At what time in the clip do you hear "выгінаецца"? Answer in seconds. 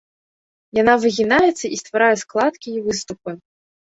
1.03-1.65